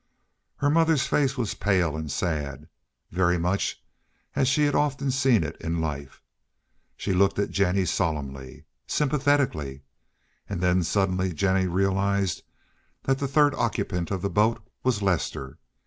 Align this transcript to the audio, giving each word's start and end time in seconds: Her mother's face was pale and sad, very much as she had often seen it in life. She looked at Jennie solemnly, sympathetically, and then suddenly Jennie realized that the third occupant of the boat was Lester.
Her 0.55 0.71
mother's 0.71 1.05
face 1.05 1.37
was 1.37 1.53
pale 1.53 1.95
and 1.95 2.11
sad, 2.11 2.67
very 3.11 3.37
much 3.37 3.83
as 4.35 4.47
she 4.47 4.63
had 4.65 4.73
often 4.73 5.11
seen 5.11 5.43
it 5.43 5.55
in 5.61 5.79
life. 5.79 6.23
She 6.97 7.13
looked 7.13 7.37
at 7.37 7.51
Jennie 7.51 7.85
solemnly, 7.85 8.65
sympathetically, 8.87 9.83
and 10.49 10.59
then 10.59 10.81
suddenly 10.81 11.33
Jennie 11.33 11.67
realized 11.67 12.41
that 13.03 13.19
the 13.19 13.27
third 13.27 13.53
occupant 13.53 14.09
of 14.09 14.23
the 14.23 14.29
boat 14.31 14.67
was 14.81 15.03
Lester. 15.03 15.59